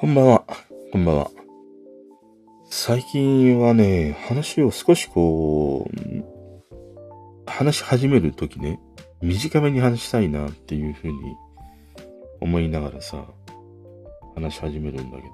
[0.00, 0.44] こんばんは。
[0.92, 1.30] こんばんは。
[2.70, 6.24] 最近はね、話を少しこう、
[7.44, 8.80] 話し始めるときね、
[9.20, 11.12] 短めに話したいなっていうふうに
[12.40, 13.26] 思いながらさ、
[14.34, 15.24] 話し始めるんだけ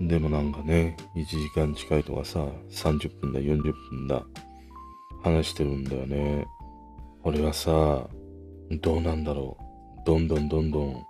[0.00, 4.26] ど、でもなんかね、1時間近いとかさ、30分だ、40分だ、
[5.22, 6.44] 話してるんだよね。
[7.22, 8.08] 俺はさ、
[8.82, 9.56] どうなんだろ
[10.02, 10.04] う。
[10.04, 11.06] どんどんどんどん、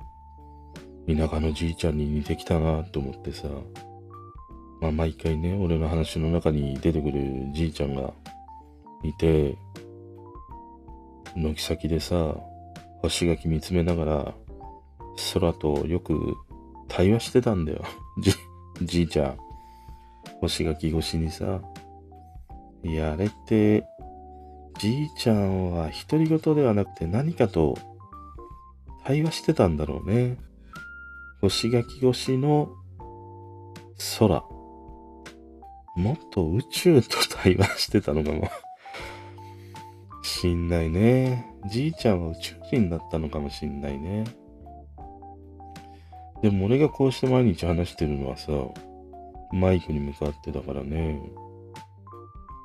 [1.09, 3.49] 田舎のじいちゃんに似てきたなと思ってさ、
[4.81, 8.13] まあ毎回ね、俺の話の中に出てくるじいちゃんが
[9.03, 9.57] いて、
[11.35, 12.37] 軒先でさ、
[13.01, 14.35] 星垣見つめながら、
[15.33, 16.37] 空とよく
[16.89, 17.83] 対話してたんだよ。
[18.21, 18.33] じ、
[18.83, 19.37] じいちゃん。
[20.41, 21.63] 星垣越しにさ。
[22.85, 23.85] いや、あれって、
[24.79, 27.77] じいちゃんは独り言ではなくて何かと
[29.05, 30.37] 対話してたんだろうね。
[31.41, 32.71] 星垣越しの
[34.19, 34.43] 空。
[35.97, 37.09] もっと宇宙と
[37.43, 38.49] 対話してたのかも。
[40.23, 41.53] しんないね。
[41.71, 44.25] じいちゃんは宇宙人だったのかもしんないね。
[46.43, 48.53] でも俺がこうして毎日話してるのはさ、
[49.53, 51.21] マイクに向かってだからね。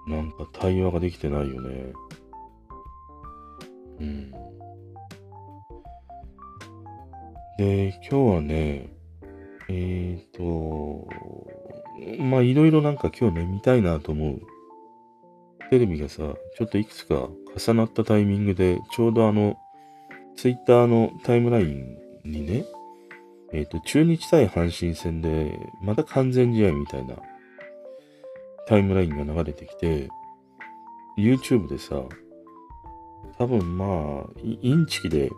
[0.08, 1.94] なんか対話ができてないよね。
[4.00, 4.34] うん。
[7.58, 8.90] で、今日はね、
[9.70, 11.08] えっ、ー、と、
[12.20, 14.42] まあいろいろなんか今日ね、見たいなと思う。
[15.70, 19.58] テレビがさ、ちょっといくつか重なったタイミングで、ちょうどあの、
[20.36, 22.66] ツイッターのタイムラインにね、
[23.54, 27.16] えっ、ー、と、中日対阪神戦で、また完全試合みたいな
[28.68, 30.10] タイムラインが流れてきて、
[31.18, 32.02] YouTube でさ、
[33.38, 35.30] 多分まあ、インチキで、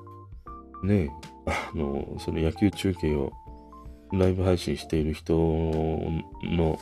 [0.85, 1.09] ね、
[1.45, 3.33] あの、その野球中継を
[4.11, 6.79] ライブ配信している人の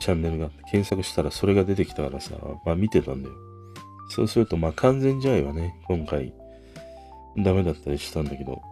[0.00, 2.34] チャンネルが検索したらそれが出てきたからさ、
[2.64, 3.34] まあ見てたんだよ。
[4.10, 6.32] そうするとまあ完全試合はね、今回
[7.36, 8.62] ダメだったりしたんだけど、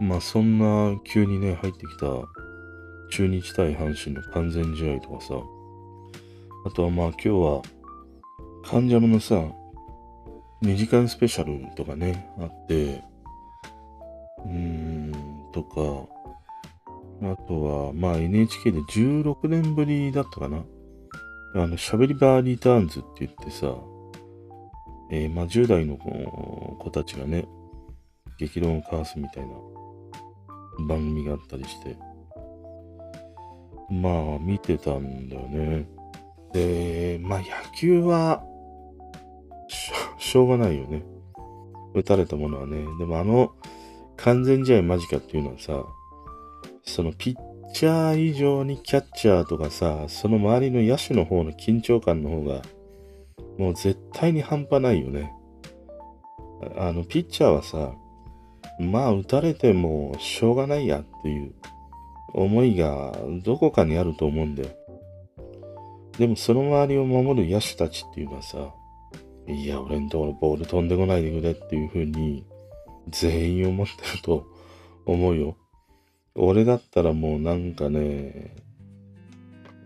[0.00, 2.06] まあそんな急にね、入ってきた
[3.10, 5.34] 中日対阪神の完全試合とかさ、
[6.66, 7.62] あとはまあ今日は、
[8.64, 9.36] 患者のさ、
[10.62, 13.02] 2時間スペシャルとかね、あって、
[14.46, 15.12] うん、
[15.52, 16.16] とか、
[17.22, 20.64] あとは、まあ NHK で16年ぶりだったかな。
[21.54, 23.74] あの、喋りバーリターンズって言ってさ、
[25.10, 27.46] えー、まあ10代の子たちがね、
[28.38, 29.54] 激論を交わすみたいな
[30.86, 31.96] 番組があったりして、
[33.88, 35.88] まあ見てたんだよね。
[36.52, 37.46] で、まあ野
[37.78, 38.42] 球は、
[40.18, 41.02] しょうがないよね。
[41.94, 42.76] 打たれたものはね。
[42.98, 43.52] でもあの
[44.16, 45.84] 完全試合間近っていうのはさ、
[46.84, 52.62] そのピッチャー以上にキャッチャーとかさ、その周りの野手の方の緊張感の方が、
[53.58, 55.32] もう絶対に半端ないよね。
[56.76, 57.92] あの、ピッチャーはさ、
[58.78, 61.54] まあ打たれてもしょうがないやっていう
[62.34, 64.68] 思いがどこかにあると思うんだよ。
[66.18, 68.72] でもその周りを守る野手たちっていうのはさ、
[69.48, 72.44] いや、俺んところボール飛んでこないでくれっていう風に
[73.08, 74.46] 全員思ってると
[75.04, 75.56] 思うよ。
[76.34, 78.54] 俺だったらもうなんかね、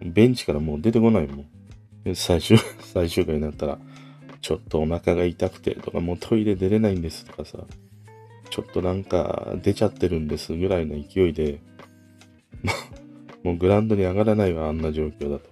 [0.03, 2.15] ベンチからもう出てこないもん。
[2.15, 3.79] 最終、 最終回になったら、
[4.41, 7.67] ちょっとお腹が痛くてとか、もうトイレ出れないんですとかさ、
[8.49, 11.61] ちょっとなんか出ちゃってるんですぐらいの勢いで、
[13.45, 15.51] もうグラウンドに上がらないわ、あんな状況だと。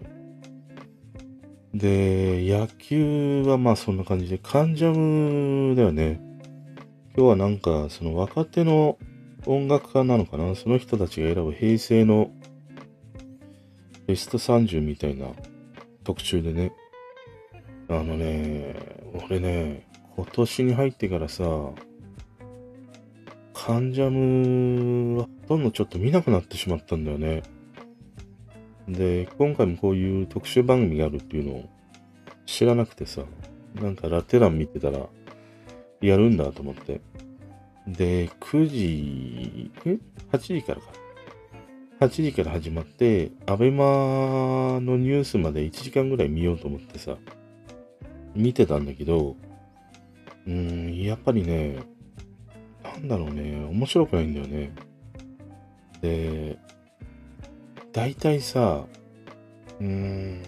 [1.75, 6.28] で、野球はまあそんな感じで、カンジャムだよね。
[7.19, 8.97] 今日はなんか、その若手の
[9.45, 10.55] 音楽家なのかな？
[10.55, 12.31] その人たちが選ぶ平成の
[14.06, 15.27] ベスト30みたいな
[16.05, 16.73] 特集でね。
[17.89, 18.77] あのね、
[19.27, 21.44] 俺ね、今年に入ってからさ、
[23.53, 27.43] カンジャムはほとんどちょっと見なくなってしまったんだよね。
[28.87, 31.69] で、今回もこういう特集番組があるっていうのを
[32.47, 33.23] 知らなくてさ、
[33.75, 35.09] なんかラテラン見てたら、
[36.00, 37.00] やるんだと思って。
[37.87, 40.00] で、9時、ん
[40.33, 40.89] ?8 時からか。
[42.00, 47.17] 8時から始まって、アベマのニュースまで1時間ぐらい見ようと思ってさ、
[48.37, 49.37] 見てたんだけど、
[50.47, 51.79] うーん、やっぱりね、
[52.85, 54.73] なんだろうね、面白くないんだよね。
[56.00, 56.59] で、
[57.93, 58.87] 大体さ、
[59.81, 60.43] うーん、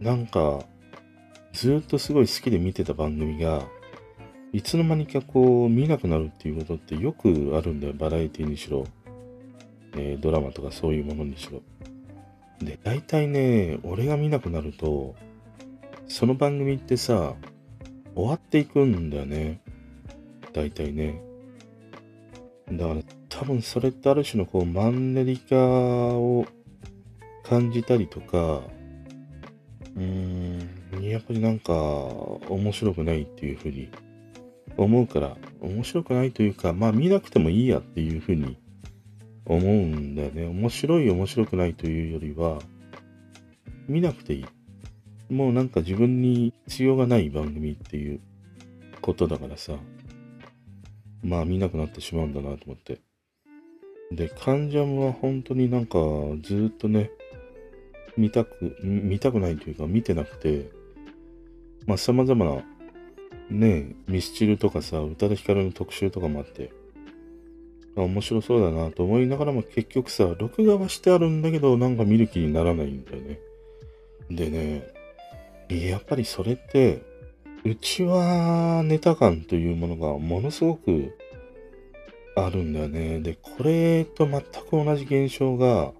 [0.00, 0.64] なんか、
[1.52, 3.66] ずっとすごい好きで見てた番組が、
[4.54, 8.86] いつの間にかこう見なくなるっていうことってよくあるんだよ、バラエティにしろ。
[9.96, 11.60] えー、ドラマとかそういうものにしろ。
[12.64, 15.16] で、大体ね、俺が見なくなると、
[16.06, 17.34] その番組ってさ、
[18.14, 19.60] 終わっていくんだよね。
[20.52, 21.20] 大体ね。
[22.70, 26.46] だから多分それってある種のこうマンネリ化を
[27.42, 28.62] 感じたりとか、
[29.96, 33.90] うーん、やっぱりなんか面白くないっていうふうに
[34.76, 38.56] 思うから、面白くないというか、まあ見なくてもいいやっていうふうに
[39.46, 40.46] 思うんだよね。
[40.46, 42.60] 面白い面白くないというよりは、
[43.88, 44.46] 見なくていい。
[45.30, 48.20] もうなんか自分に必要がない番組っていう
[49.00, 49.74] ことだからさ、
[51.22, 53.00] まあ見なくなってしまうんだなと思って。
[54.12, 55.98] で、カンジャムは本当になんか
[56.42, 57.10] ずっとね、
[58.16, 60.70] 見たく、見たくないというか見てなくて、
[61.86, 62.62] まあ様々な、
[63.50, 66.72] ね、ミスチルとかさ、宇多田ヒカルの特集とかもあって、
[67.96, 73.40] 面白そうだなと思いながらも結局さ、録画はしてあるんだけど、なんか見る気にならないんだよね。
[74.30, 74.92] でね、
[75.68, 77.02] やっぱりそれって、
[77.64, 81.16] うちはネタ感というものがものすごく
[82.36, 83.20] あるんだよね。
[83.20, 85.92] で、これと全く同じ現象が、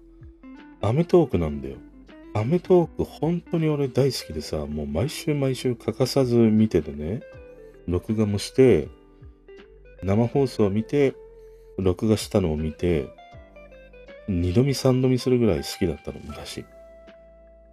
[0.81, 1.77] アメトークなんだよ。
[2.33, 7.21] アメトーク本当に俺大好きでさ、もう毎週毎週欠かさず見ててね、
[7.87, 8.87] 録画もして、
[10.03, 11.15] 生放送を見て、
[11.77, 13.09] 録画したのを見て、
[14.27, 16.65] 二度見三度見するぐらい好きだったの、昔。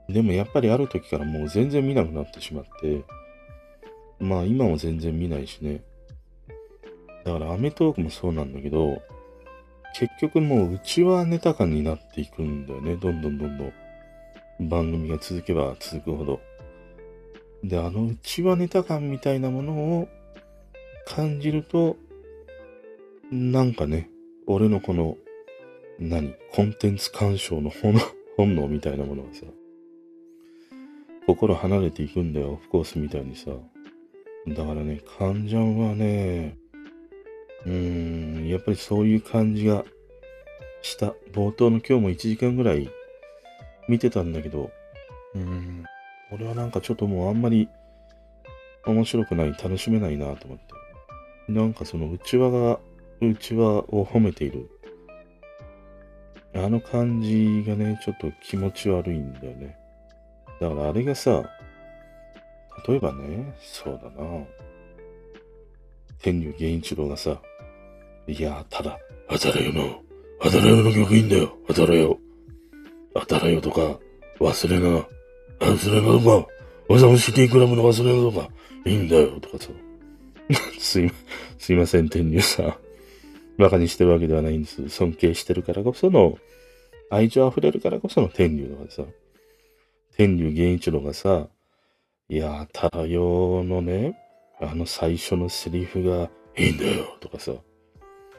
[0.09, 3.05] でもやっぱりある時からもう全然見なくなってしまって、
[4.19, 5.82] まあ今も全然見ないしね。
[7.25, 9.00] だからアメトークもそうなんだけど、
[9.94, 12.97] 結局もううちはネタ感になっていくんだよね。
[12.97, 13.73] どんどんどんどん。
[14.69, 16.41] 番組が続けば続くほど。
[17.62, 20.09] で、あのうちはネタ感みたいなものを
[21.06, 21.97] 感じると、
[23.31, 24.11] なんかね、
[24.47, 25.17] 俺のこの、
[25.99, 27.70] 何コンテンツ鑑賞の
[28.37, 29.47] 本能みたいなものがさ、
[31.26, 33.53] 心離れていくんだよ、オフコースみたいにさ。
[34.49, 36.56] だからね、カンジャンはね、
[37.65, 39.85] うーん、やっぱりそういう感じが
[40.82, 41.15] した。
[41.32, 42.91] 冒頭の今日も1時間ぐらい
[43.88, 44.70] 見てたんだけど、
[45.35, 45.85] うーん、
[46.32, 47.69] 俺はなんかちょっともうあんまり
[48.87, 51.52] 面白くない、楽しめないなと思って。
[51.52, 52.81] なんかその内輪が、
[53.20, 54.69] 内輪を褒めている。
[56.55, 59.76] あの感じがね、ちょっと気持ち悪いんだよね。
[60.61, 61.44] だからあれがさ、
[62.87, 64.44] 例えばね、そうだな。
[66.20, 67.40] 天竜源一郎がさ、
[68.26, 68.99] いや、ただ、
[69.29, 70.00] あたらよの、
[70.40, 72.19] あたらよの曲いいんだよ、あたらよ。
[73.14, 73.99] あたらよとか、
[74.40, 75.06] 忘れな、
[75.62, 76.49] 忘れなとか、
[76.88, 78.49] おざむシティクラブの忘れなとか、
[78.85, 79.70] いいんだよ、とかさ。
[80.79, 81.12] すいま、
[81.59, 82.75] すいません、天竜さん。
[83.59, 84.88] 馬鹿にしてるわけではないんです。
[84.88, 86.38] 尊敬してるからこその、
[87.11, 89.05] 愛情溢れるからこその天竜とかさ。
[90.17, 91.49] 天竜源一郎がさ、
[92.29, 94.19] いや、たらよのね、
[94.61, 97.53] あの最初のセリフがいいんだよとかさ、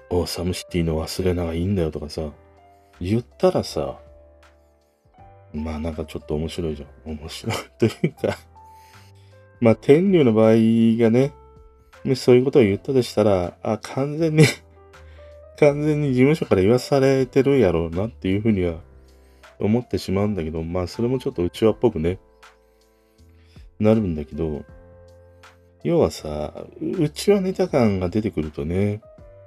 [0.10, 2.32] オーサムシティの忘れながいいんだよとかさ、
[3.00, 4.00] 言ったらさ、
[5.54, 7.14] まあなんかちょっと面白いじゃん。
[7.14, 8.38] 面白いというか
[9.62, 10.54] まあ天竜の場合
[10.98, 11.34] がね、
[12.04, 14.46] もしそういうことを言ったとしたら、あ、完全に
[15.60, 18.80] 完全に事務所から言わされてるやろうなっていうふうには
[19.60, 22.20] 思ってしまうんだけど、まあそれもちょっと内輪っぽくね、
[23.80, 24.66] なるんだけど、
[25.84, 29.02] 要はさ、内輪ネタ感が出てくるとね、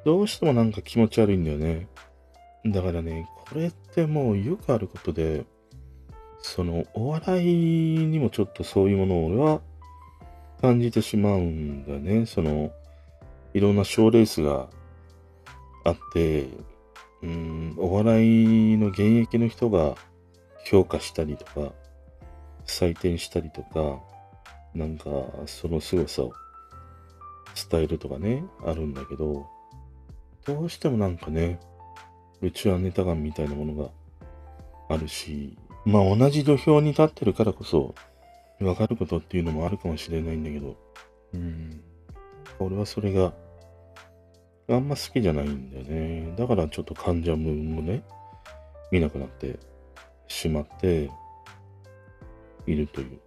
[0.04, 1.88] どうしてもなんか気持ち悪いんだよね。
[2.64, 5.44] だからね、これってもうよくあることで、
[6.46, 9.60] そのお笑いにもちょっとそういうものを俺は
[10.62, 12.24] 感じてしまうんだよね。
[12.24, 12.70] その、
[13.52, 14.68] いろんな賞レースが
[15.84, 16.46] あって、
[17.22, 19.96] うん、お笑いの現役の人が
[20.64, 21.72] 評価したりとか、
[22.64, 24.00] 採点したりとか、
[24.72, 25.10] なんか
[25.46, 26.32] その凄さを
[27.70, 29.48] 伝えるとかね、あるんだけど、
[30.46, 31.58] どうしてもなんかね、
[32.40, 33.90] うちはネタ感みたいなものが
[34.88, 37.94] あるし、まあ同じ土俵に立ってるからこそ、
[38.60, 40.76] わかることっていうのもあるかもしれないんだけど、
[41.32, 41.80] うん、
[42.58, 43.32] 俺はそれが
[44.68, 46.34] あんま好きじゃないんだよね。
[46.36, 48.02] だからちょっと患者ムもね、
[48.90, 49.60] 見なくなって
[50.26, 51.08] しまって
[52.66, 53.20] いるという。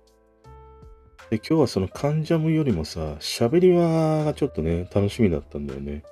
[1.30, 6.04] で、今日はその患者ムよりもさ、喋りはがちょっとね、楽しみだったんだよね。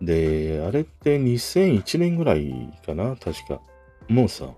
[0.00, 2.52] で、あれって2001年ぐらい
[2.84, 3.60] かな、確か。
[4.08, 4.50] もうさ、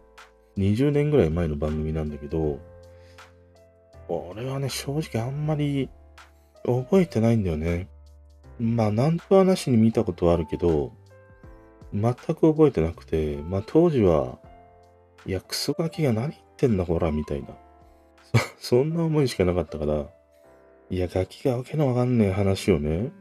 [0.59, 2.59] 20年ぐらい前の番組なんだけど、
[4.09, 5.89] 俺はね、正直あんまり
[6.65, 7.89] 覚えてないんだよね。
[8.59, 10.93] まあ、なんとはなしに見たことはあるけど、
[11.95, 14.39] 全く覚えてなくて、まあ当時は、
[15.27, 17.49] いや、クソガキが何言ってんだ、ほら、みたいな。
[18.59, 20.07] そ、んな思いしかなかったから、
[20.91, 23.13] いや、ガキがわけのわかんねえ話をね、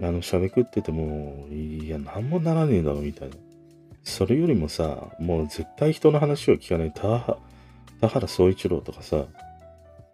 [0.00, 3.36] あの、喋くってても、いや、なんもならねえだろ、みたいな。
[4.06, 7.36] それよりもさ、もう絶対人の話を聞かない田
[8.00, 9.24] 田原総一郎とかさ、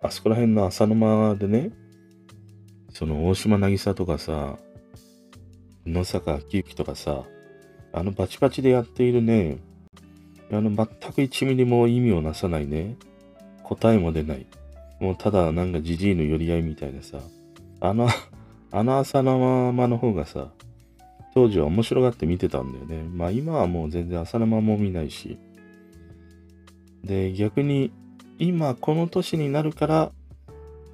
[0.01, 1.71] あそこら辺の浅沼でね、
[2.91, 4.57] その大島渚とかさ、
[5.85, 7.25] 野坂昭之とかさ、
[7.93, 9.59] あのバチバチでやっているね、
[10.51, 10.87] あの全く
[11.21, 12.97] 1ミリも意味をなさないね、
[13.63, 14.47] 答えも出ない。
[15.01, 17.19] もうただなんかじじいの寄り合いみたいなさ、
[17.81, 18.09] あの、
[18.71, 20.49] あの浅沼の方がさ、
[21.35, 23.09] 当時は面白がって見てたんだよね。
[23.15, 25.39] まあ今はもう全然浅沼も見ないし。
[27.05, 27.91] で、逆に
[28.39, 30.13] 今この年になるから、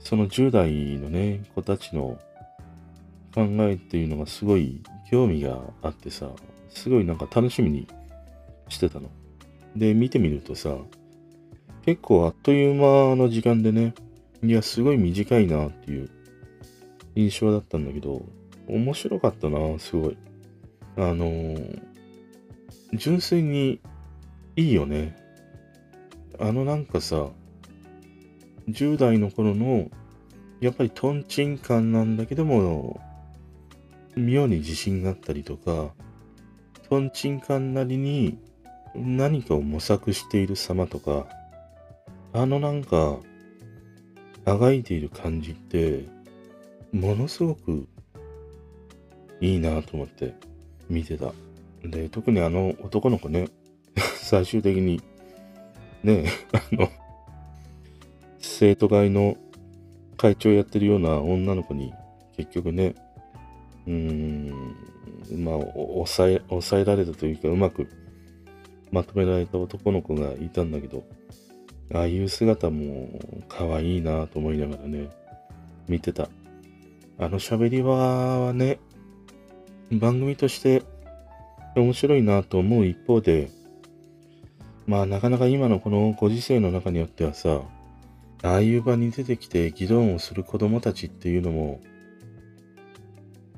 [0.01, 2.19] その10代のね、子たちの
[3.35, 4.81] 考えっていうのがすごい
[5.11, 6.31] 興味があってさ、
[6.71, 7.87] すごいなんか楽しみに
[8.69, 9.09] してたの。
[9.77, 10.77] で、見てみるとさ、
[11.85, 13.95] 結構あっという間の時間でね、
[14.43, 16.11] いや、すごい短いなっていう
[17.17, 18.23] 印象だったんだけど、
[18.69, 20.17] 面白かったな、すごい。
[20.99, 21.81] あのー、
[22.93, 23.81] 純粋に
[24.57, 25.17] いいよね。
[26.41, 27.29] あのなんかさ、
[28.69, 29.91] 10代の頃の、
[30.61, 33.01] やっぱりトンチンカンなんだけども、
[34.17, 35.93] 妙に自信があったりとか、
[36.89, 38.37] トンチンカンなりに
[38.97, 41.29] 何かを模索している様とか、
[42.33, 43.19] あのなんか、
[44.45, 46.07] あがいている感じって、
[46.91, 47.87] ものすごく
[49.41, 50.35] いいなと思って
[50.89, 51.33] 見てた。
[51.85, 53.49] で、特にあの男の子ね、
[54.17, 55.01] 最終的に、
[56.03, 56.89] ね、 あの、
[58.39, 59.37] 生徒会の
[60.17, 61.93] 会長やってるような女の子に、
[62.37, 62.95] 結局ね、
[63.87, 64.77] うーん、
[65.37, 67.89] まあ、抑え、抑えられたというか、うまく
[68.91, 71.05] まとめられた男の子がいたんだけど、
[71.93, 73.09] ああいう姿も
[73.49, 75.09] 可愛いなと思いながらね、
[75.89, 76.29] 見てた。
[77.19, 78.79] あの喋りはね、
[79.91, 80.83] 番組として
[81.75, 83.51] 面白いなと思う一方で、
[84.87, 87.63] まあなかなか今のこのご時世の中によってはさ、
[88.43, 91.81] ああいう場に出てきて議論をする子供たちっていうのも、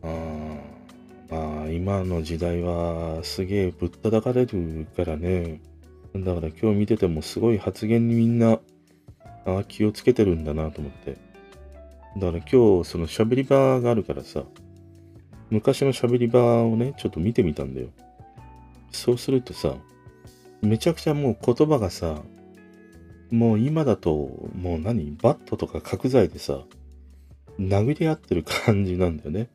[0.03, 0.57] あ
[1.31, 5.61] まあ今の時代はすげえぶったたかれるからね。
[6.15, 8.59] だから今日見ててもすごい発言にみんな
[9.47, 11.17] あ気をつけてるんだなと思って。
[12.17, 14.45] だから今日その喋り場があるからさ、
[15.51, 17.89] 昔の喋り場をね、ちょっと見てみたんだよ。
[18.93, 19.75] そうするとさ、
[20.63, 22.23] めちゃくちゃもう言葉がさ、
[23.31, 24.11] もう今だと、
[24.55, 26.61] もう何バットとか角材でさ、
[27.59, 29.49] 殴り合ってる感じなんだよね。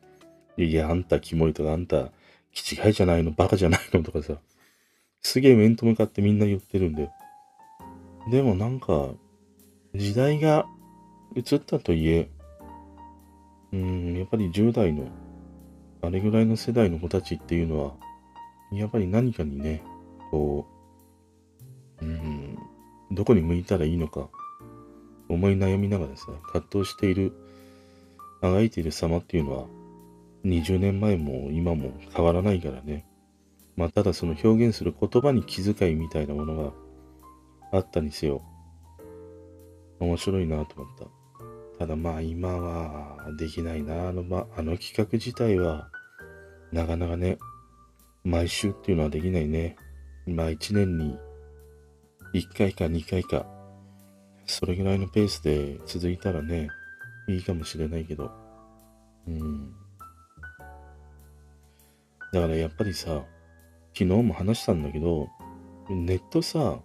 [0.56, 2.10] いや、あんたキモいとか、あんた、
[2.52, 4.38] 気違いじゃないのバカじゃないのとかさ、
[5.20, 7.12] すげえ面と向かってみんな言ってるんだよ。
[8.30, 9.10] でもなんか、
[9.94, 10.66] 時代が
[11.34, 12.30] 移ったといえ、
[13.72, 15.08] うん、やっぱり10代の、
[16.06, 17.94] あれぐらいの世代の子たちっていうのは、
[18.72, 19.82] やっぱり何かにね、
[20.30, 20.66] こ
[22.00, 22.58] う、うん、
[23.12, 24.28] どこに向いたらいいのか、
[25.28, 27.32] 思い悩みながらさ、葛藤している、
[28.42, 29.66] あがいている様っていうのは、
[30.44, 33.06] 20年前も今も変わらないからね。
[33.76, 36.72] まあ、ただその表現する言葉に気遣いみたいなものが
[37.72, 38.42] あったにせよ、
[40.00, 41.06] 面白いなと思った。
[41.78, 44.08] ただまあ今はできないな。
[44.08, 45.90] あの、まあ、あの企画自体は、
[46.72, 47.38] なかなかね、
[48.24, 49.76] 毎週っていうのはできないね。
[50.26, 51.16] まあ1年に
[52.34, 53.46] 1回か2回か、
[54.46, 56.68] それぐらいのペースで続いたらね、
[57.28, 58.30] いいかもしれないけど。
[59.26, 59.72] うん。
[62.32, 63.24] だからやっぱりさ、
[63.94, 65.28] 昨日も話したんだけど、
[65.88, 66.80] ネットさ、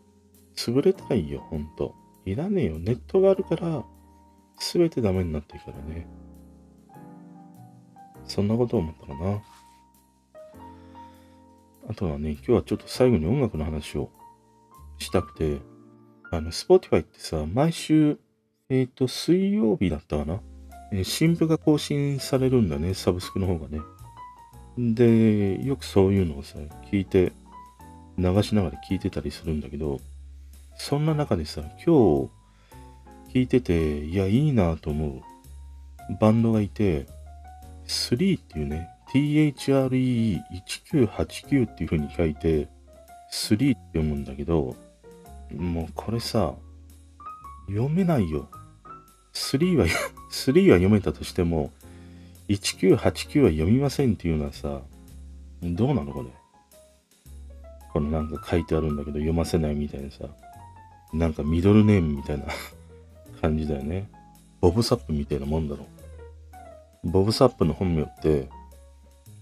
[0.56, 1.96] 潰れたらいいよ、ほんと。
[2.26, 2.80] いらねえよ。
[2.80, 3.84] ネットがあるから、
[4.58, 6.08] すべてダメになってるからね。
[8.26, 9.42] そんなこと思ったかな。
[11.90, 14.10] あとはね、今日はちょっと最後に音楽の話を
[14.98, 15.60] したくて、
[16.32, 18.20] あの、Spotify ってさ、毎週、
[18.70, 20.40] えっ、ー、と、水曜日だったかな、
[20.92, 23.82] えー、新譜が更新されるんだね、サブスクの方がね。
[24.78, 26.60] で、よくそういうのをさ、
[26.92, 27.34] 聞いて、
[28.18, 30.00] 流しながら聞いてたりするんだけど、
[30.78, 32.30] そんな中でさ、今日
[33.34, 35.22] 聞いてて、いや、いいなと思う
[36.20, 37.06] バンドがいて、
[37.88, 42.68] 3っていうね、THRE1989 っていう風に書いて、
[43.32, 44.76] 3って読むんだけど、
[45.56, 46.54] もうこれさ、
[47.68, 48.48] 読めないよ。
[49.34, 49.86] 3は、
[50.32, 51.72] 3は読めたとしても、
[52.50, 54.82] 1989は読みませんっていうのはさ、
[55.62, 56.30] どうなのこれ？
[57.94, 60.26] このなんか書いてあるんだけど読ませないみたいなさ、
[61.14, 62.46] なんかミドルネームみたいな
[63.42, 64.10] 感じだよね。
[64.62, 65.86] ボブサップみたいなもんだろ。
[67.04, 68.48] ボブサップの本名って、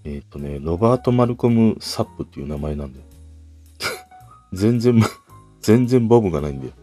[0.03, 3.05] えっ、ー、とね、ロバート・マルコム・サップっていう名前なんだよ。
[4.53, 5.01] 全然、
[5.61, 6.73] 全然ボブがないんだよ。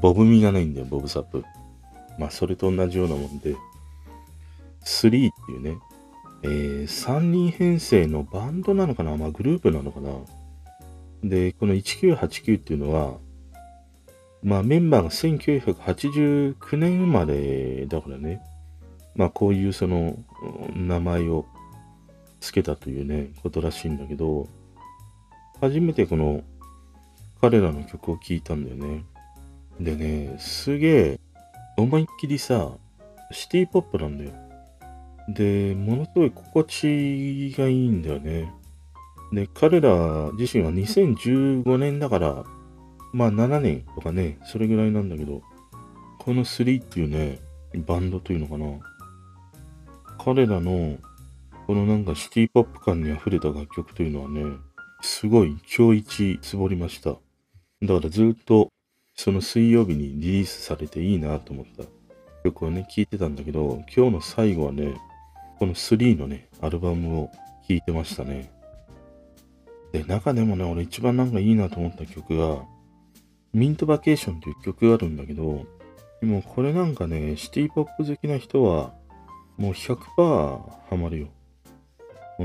[0.00, 1.44] ボブ味がないんだよ、ボブサップ。
[2.18, 3.56] まあ、それと同じようなもんで、
[4.84, 5.10] 3っ
[5.46, 5.78] ていうね、
[6.42, 10.10] えー、3人編成のバンドなのかなまあ、グループなのかな
[11.22, 13.18] で、この1989っていうのは、
[14.42, 18.42] まあメンバーが1989年生まれだからね、
[19.14, 20.18] まあこういうその
[20.74, 21.46] 名前を
[22.42, 24.48] 付けたというね、ことらしいんだけど、
[25.60, 26.42] 初めてこの
[27.40, 29.04] 彼らの曲を聴いたんだよね。
[29.80, 31.20] でね、すげえ
[31.76, 32.72] 思いっきりさ、
[33.30, 34.32] シティポップなんだよ。
[35.28, 38.52] で、ものすごい心地がいいんだよね。
[39.32, 42.44] で、彼ら自身は2015年だから、
[43.12, 45.42] まあ7年とかね、それぐらいなんだけど、
[46.18, 47.40] この3っていうね、
[47.86, 48.66] バンドというのかな。
[50.18, 50.98] 彼らの、
[51.66, 54.44] このなんかシティポップ感に溢れた楽曲というのはね、
[55.00, 57.10] すごい今日一絞りました。
[57.10, 57.18] だ
[57.98, 58.68] からずっと
[59.14, 61.84] その水曜日にリリースされていいなと思った
[62.44, 64.94] 曲をね、聴いてたんだけど、今日の最後はね、
[65.58, 67.30] この3のね、アルバムを
[67.68, 68.50] 聴いてましたね。
[69.92, 72.64] で、中でもね、俺一番なんかいいなと思った曲が、
[73.52, 75.66] ミントバケーションという曲があるんだけど、
[76.20, 78.94] でもこれなんかね、シティポップ好きな人は、
[79.56, 81.28] もう100%ハマるよ。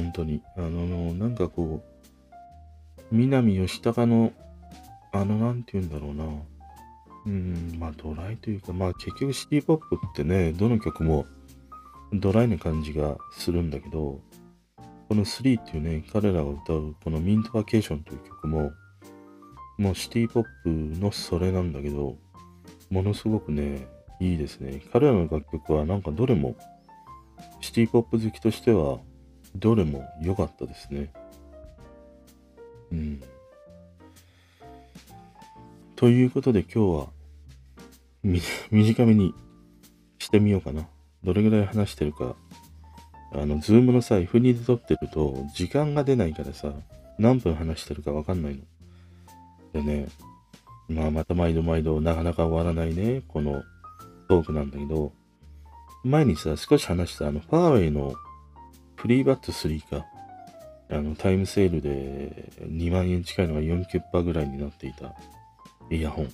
[0.02, 0.42] 本当に。
[0.56, 4.34] あの、なんかこう、南吉高の、
[5.12, 6.26] あの、なんて言うんだろうな。
[7.26, 11.26] うん、まあドライというか、まあ結局シティポップってね、どの曲も
[12.14, 14.22] ドライな感じがするんだけど、
[15.10, 18.72] この3っていうね、彼らが歌うこのミントバケーションという曲も、
[19.78, 22.18] もうシティポップのそれなんだけど、
[22.90, 23.88] ものすごくね、
[24.20, 24.82] いいですね。
[24.92, 26.56] 彼らの楽曲はなんかどれも、
[27.62, 29.00] シティポップ好きとしては、
[29.60, 31.12] どれも良かったですね。
[32.92, 33.24] うん。
[35.96, 37.08] ということで今日は、
[38.72, 39.34] 短めに
[40.20, 40.88] してみようかな。
[41.24, 42.36] どれぐらい話してるか
[43.34, 46.72] あの、ズームのさ、F2 で撮ってると、時間が出ないからさ、
[47.18, 48.62] 何分話してるかわかんないの。
[49.74, 50.08] でね、
[50.88, 53.64] まあ、また毎度毎度、なかなか終わらないね、この
[54.30, 55.12] トークなんだけど、
[56.04, 58.14] 前にさ、少し話した、あの、ファーウェイの
[58.98, 60.08] フリーバット3か、
[60.90, 65.14] あの、タイムセールで2万円近いのが4キュッパぐらいになっていた
[65.92, 66.30] イヤホン。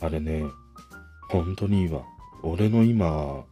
[0.00, 0.44] あれね、
[1.30, 2.02] 本当にいいわ。
[2.42, 3.44] 俺の今、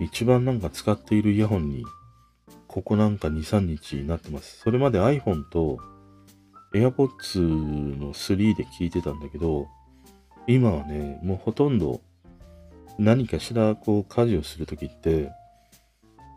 [0.00, 1.84] 一番なんか使っているイヤホンに、
[2.66, 4.58] ここなんか2、3日になってます。
[4.58, 5.78] それまで iPhone と
[6.74, 9.68] AirPods の3で聞いてたんだけど、
[10.48, 12.00] 今はね、もうほとんど
[12.98, 15.30] 何かしらこう家事をするときって、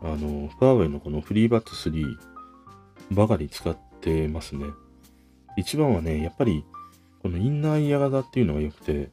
[0.02, 2.16] あの、ファーウェイのこのフリーバット3
[3.12, 4.66] ばかり使ってますね。
[5.56, 6.64] 一番はね、やっぱり
[7.22, 9.10] このインナーイヤー型っていうのが良くて、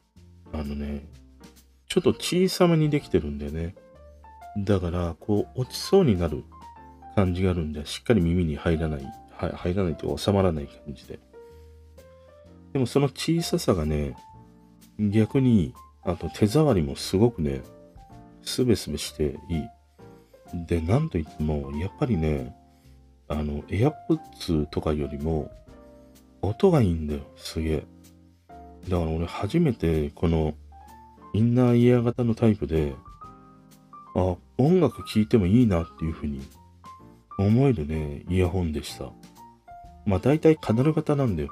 [0.52, 1.04] あのね、
[1.88, 3.74] ちょっと小さめにできてるんだよね。
[4.58, 6.44] だから、こう、落ちそうになる
[7.16, 11.18] 感じがあるんで、しっかり耳に入らない、は入らないと収まらない感じで。
[12.72, 14.16] でもその小ささがね、
[14.98, 17.62] 逆に、あと手触りもすごくね、
[18.42, 19.62] すべすべしていい。
[20.66, 22.54] で、なんといっても、やっぱりね、
[23.28, 25.50] あの、AirPods とかよりも、
[26.42, 27.86] 音がいいんだよ、すげえ。
[28.88, 30.54] だから俺初めてこの
[31.32, 32.94] インナーイヤー型のタイプで、
[34.14, 36.42] あ、音楽聴いてもいいなっていうふうに
[37.38, 39.10] 思えるね、イヤホンでした。
[40.06, 41.48] まあ大体カナル型なんだよ。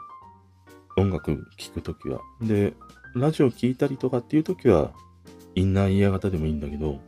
[0.96, 2.20] 音楽聴くときは。
[2.42, 2.74] で、
[3.14, 4.92] ラジオ聴いたりとかっていうときは、
[5.54, 7.00] インナーイヤー型でもいいんだけど、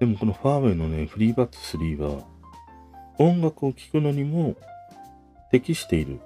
[0.00, 2.24] でもこのファーウェイのね、フリーバッツ3は、
[3.18, 4.56] 音楽を聴くのにも
[5.50, 6.20] 適している、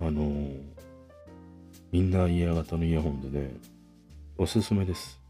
[0.00, 0.60] あのー、
[1.92, 3.52] インナーイヤー型のイヤホンでね、
[4.36, 5.20] おすすめです。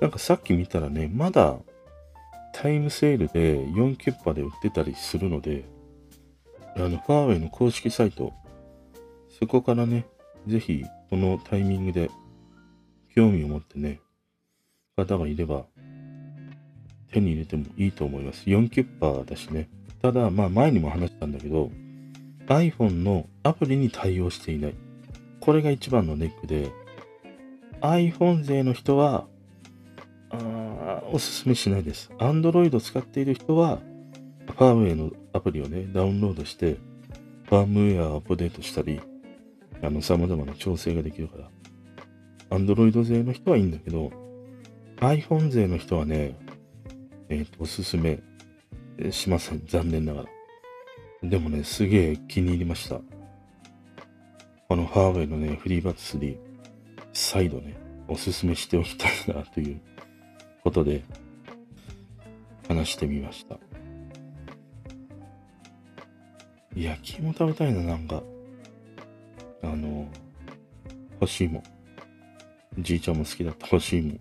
[0.00, 1.58] なんかさっき見たらね、まだ
[2.54, 5.64] タイムセールで4キュッパで売ってたりするので、
[6.74, 8.32] あの、ファーウェイの公式サイト、
[9.38, 10.06] そこからね、
[10.46, 12.10] ぜひこのタイミングで
[13.14, 14.00] 興味を持ってね、
[14.96, 15.66] 方がいれば
[17.12, 18.44] 手に入れてもいいと思います。
[18.46, 19.68] 4キュッパだしね。
[20.02, 21.70] ただ、まあ前にも話したんだけど、
[22.46, 24.74] iPhone のアプリに対応していない。
[25.40, 26.70] これが一番のネックで、
[27.80, 29.26] iPhone 勢の人は
[30.30, 32.10] あおすすめしないです。
[32.18, 33.78] Android 使っている人は、
[34.46, 36.76] ファームウェイのアプリをね、ダウンロードして、
[37.48, 39.00] ファームウェアアップデートしたり、
[39.82, 41.50] あの、様々な調整ができるから。
[42.50, 44.10] Android 勢の人はいいんだけど、
[44.96, 46.36] iPhone 勢の人はね、
[47.28, 48.18] えっ、と、おすすめ
[49.10, 49.62] しません。
[49.66, 50.28] 残念ながら。
[51.28, 53.00] でもね、すげえ気に入りました。
[54.68, 56.36] あの、ハーウェイのね、フリーバッツ3、
[57.12, 59.80] 再度ね、おすすめしておきたいなという
[60.62, 61.02] ことで、
[62.68, 63.58] 話してみました。
[66.76, 68.22] 焼き芋食べたいな、なんか。
[69.62, 70.08] あの、
[71.20, 71.62] 欲しいもん。
[72.78, 74.20] じいちゃんも好きだった欲しいもん。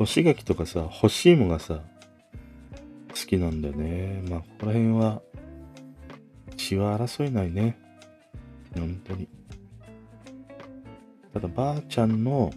[0.00, 1.82] 干し柿とかさ、干し芋がさ、
[3.10, 4.22] 好きなんだよね。
[4.30, 5.20] まあ、ここら辺は、
[6.56, 7.78] 血は争えないね。
[8.74, 9.28] 本当に。
[11.34, 12.50] ただ、ばあちゃんの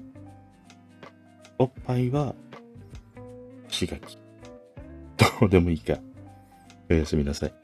[1.59, 2.33] おっぱいは、
[3.67, 4.17] 干し柿。
[5.17, 5.99] どうでもいいか。
[6.89, 7.62] おやすみなさい。